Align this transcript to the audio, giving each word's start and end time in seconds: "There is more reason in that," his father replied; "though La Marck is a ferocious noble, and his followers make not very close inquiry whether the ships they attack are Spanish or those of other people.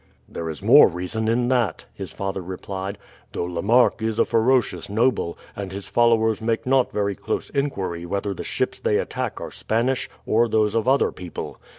"There 0.27 0.49
is 0.49 0.63
more 0.63 0.87
reason 0.87 1.27
in 1.27 1.49
that," 1.49 1.85
his 1.93 2.09
father 2.11 2.41
replied; 2.41 2.97
"though 3.33 3.45
La 3.45 3.61
Marck 3.61 4.01
is 4.01 4.17
a 4.17 4.25
ferocious 4.25 4.89
noble, 4.89 5.37
and 5.55 5.71
his 5.71 5.87
followers 5.87 6.41
make 6.41 6.65
not 6.65 6.91
very 6.91 7.13
close 7.13 7.51
inquiry 7.51 8.07
whether 8.07 8.33
the 8.33 8.43
ships 8.43 8.79
they 8.79 8.97
attack 8.97 9.39
are 9.39 9.51
Spanish 9.51 10.09
or 10.25 10.49
those 10.49 10.73
of 10.73 10.87
other 10.87 11.11
people. 11.11 11.61